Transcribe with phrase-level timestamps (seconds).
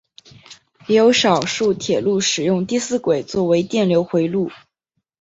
[0.87, 4.49] 也有少数铁路使用第四轨作为电流回路。